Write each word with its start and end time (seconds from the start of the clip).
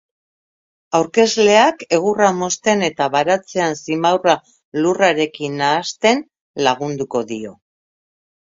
Aurkezleak 0.99 1.85
egurra 1.97 2.29
mozten 2.37 2.81
eta 2.87 3.09
baratzean 3.17 3.77
simaurra 3.83 4.35
lurrarekin 4.81 5.63
nahasten 5.65 6.27
lagunduko 6.69 7.25
dio. 7.35 7.57